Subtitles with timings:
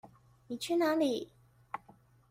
[0.47, 1.27] 妳去哪裡？